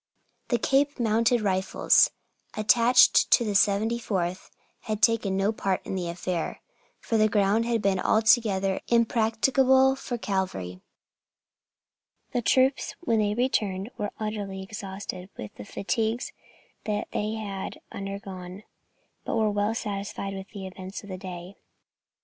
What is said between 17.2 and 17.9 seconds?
had